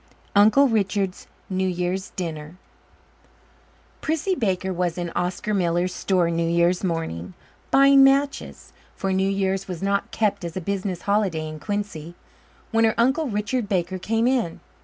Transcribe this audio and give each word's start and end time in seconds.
Uncle 0.35 0.67
Richard's 0.67 1.27
New 1.47 1.67
Year's 1.69 2.09
Dinner 2.15 2.55
Prissy 4.01 4.33
Baker 4.33 4.73
was 4.73 4.97
in 4.97 5.11
Oscar 5.11 5.53
Miller's 5.53 5.93
store 5.93 6.31
New 6.31 6.49
Year's 6.49 6.83
morning, 6.83 7.35
buying 7.69 8.03
matches 8.03 8.73
for 8.95 9.13
New 9.13 9.29
Year's 9.29 9.67
was 9.67 9.83
not 9.83 10.09
kept 10.09 10.43
as 10.43 10.57
a 10.57 10.59
business 10.59 11.03
holiday 11.03 11.47
in 11.47 11.59
Quincy 11.59 12.15
when 12.71 12.83
her 12.83 12.95
uncle, 12.97 13.27
Richard 13.27 13.69
Baker, 13.69 13.99
came 13.99 14.25
in. 14.25 14.59